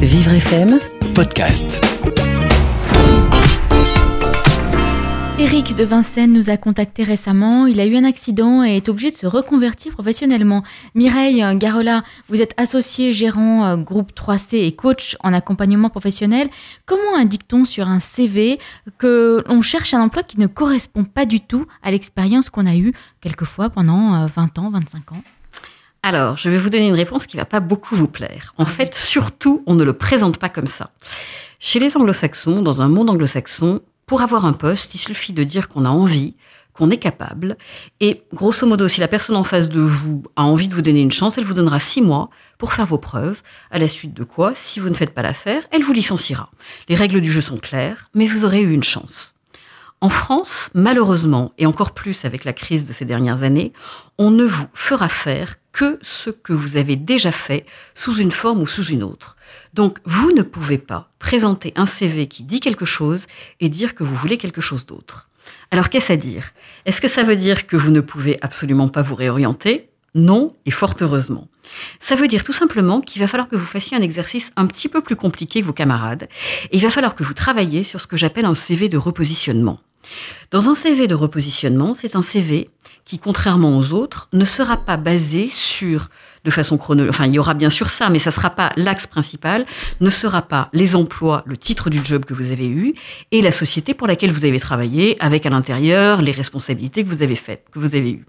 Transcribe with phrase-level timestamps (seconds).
[0.00, 0.78] Vivre FM,
[1.16, 1.84] podcast.
[5.40, 7.66] Eric de Vincennes nous a contacté récemment.
[7.66, 10.62] Il a eu un accident et est obligé de se reconvertir professionnellement.
[10.94, 16.48] Mireille Garola, vous êtes associé gérant euh, groupe 3C et coach en accompagnement professionnel.
[16.86, 18.60] Comment indique-t-on sur un CV
[18.98, 22.76] que l'on cherche un emploi qui ne correspond pas du tout à l'expérience qu'on a
[22.76, 25.22] eue quelquefois pendant euh, 20 ans, 25 ans?
[26.02, 28.54] Alors, je vais vous donner une réponse qui va pas beaucoup vous plaire.
[28.56, 30.90] En fait, surtout, on ne le présente pas comme ça.
[31.58, 35.68] Chez les anglo-saxons, dans un monde anglo-saxon, pour avoir un poste, il suffit de dire
[35.68, 36.34] qu'on a envie,
[36.72, 37.58] qu'on est capable.
[38.00, 41.00] Et grosso modo, si la personne en face de vous a envie de vous donner
[41.02, 44.24] une chance, elle vous donnera six mois pour faire vos preuves, à la suite de
[44.24, 46.50] quoi, si vous ne faites pas l'affaire, elle vous licenciera.
[46.88, 49.34] Les règles du jeu sont claires, mais vous aurez eu une chance.
[50.00, 53.74] En France, malheureusement, et encore plus avec la crise de ces dernières années,
[54.16, 58.60] on ne vous fera faire que ce que vous avez déjà fait sous une forme
[58.60, 59.36] ou sous une autre.
[59.74, 63.26] Donc, vous ne pouvez pas présenter un CV qui dit quelque chose
[63.60, 65.28] et dire que vous voulez quelque chose d'autre.
[65.70, 66.52] Alors, qu'est-ce à dire?
[66.86, 69.88] Est-ce que ça veut dire que vous ne pouvez absolument pas vous réorienter?
[70.14, 71.48] Non, et fort heureusement.
[72.00, 74.88] Ça veut dire tout simplement qu'il va falloir que vous fassiez un exercice un petit
[74.88, 76.28] peu plus compliqué que vos camarades,
[76.70, 79.78] et il va falloir que vous travailliez sur ce que j'appelle un CV de repositionnement.
[80.50, 82.70] Dans un CV de repositionnement, c'est un CV
[83.10, 86.10] qui, contrairement aux autres, ne sera pas basé sur,
[86.44, 88.72] de façon chronologique, enfin il y aura bien sûr ça, mais ça ne sera pas
[88.76, 89.66] l'axe principal,
[90.00, 92.94] ne sera pas les emplois, le titre du job que vous avez eu
[93.32, 97.24] et la société pour laquelle vous avez travaillé, avec à l'intérieur les responsabilités que vous
[97.24, 98.26] avez faites, que vous avez eues.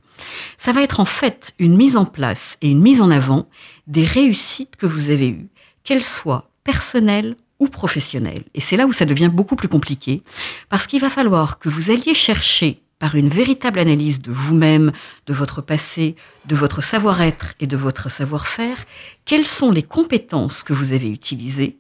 [0.57, 3.47] Ça va être en fait une mise en place et une mise en avant
[3.85, 5.49] des réussites que vous avez eues,
[5.83, 8.45] qu'elles soient personnelles ou professionnelles.
[8.55, 10.23] Et c'est là où ça devient beaucoup plus compliqué,
[10.69, 14.91] parce qu'il va falloir que vous alliez chercher par une véritable analyse de vous-même,
[15.25, 18.77] de votre passé, de votre savoir-être et de votre savoir-faire,
[19.25, 21.77] quelles sont les compétences que vous avez utilisées,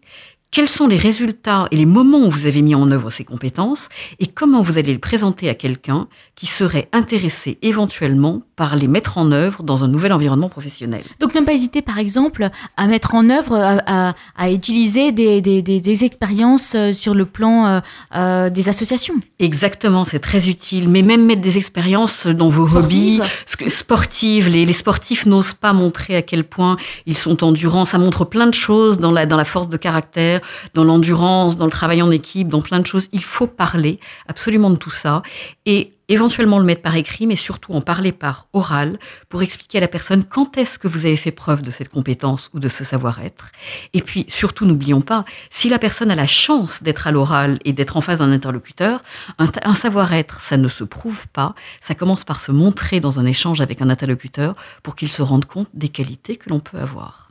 [0.51, 3.87] quels sont les résultats et les moments où vous avez mis en œuvre ces compétences
[4.19, 9.17] et comment vous allez les présenter à quelqu'un qui serait intéressé éventuellement par les mettre
[9.17, 11.03] en œuvre dans un nouvel environnement professionnel?
[11.21, 15.39] Donc ne pas hésiter par exemple à mettre en œuvre, à, à- à utiliser des,
[15.41, 17.79] des- des- des expériences euh, sur le plan euh,
[18.15, 19.15] euh, des associations.
[19.39, 23.21] Exactement, c'est très utile, mais même mettre des expériences dans vos hobbies
[23.69, 24.49] sportives.
[24.49, 26.75] Les, les sportifs n'osent pas montrer à quel point
[27.05, 27.85] ils sont endurants.
[27.85, 30.40] Ça montre plein de choses dans la, dans la force de caractère,
[30.73, 33.07] dans l'endurance, dans le travail en équipe, dans plein de choses.
[33.11, 35.21] Il faut parler absolument de tout ça
[35.65, 38.99] et éventuellement le mettre par écrit, mais surtout en parler par oral
[39.29, 42.49] pour expliquer à la personne quand est-ce que vous avez fait preuve de cette compétence
[42.53, 43.51] ou de ce savoir-être.
[43.93, 47.71] Et puis surtout, n'oublions pas, si la personne a la chance d'être à l'oral et
[47.71, 49.01] d'être en face d'un interlocuteur,
[49.37, 53.61] un, savoir-être, ça ne se prouve pas, ça commence par se montrer dans un échange
[53.61, 57.29] avec un interlocuteur pour qu'il se rende compte des qualités que l'on peut avoir.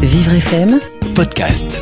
[0.00, 0.80] Vivre FM,
[1.14, 1.80] Podcast.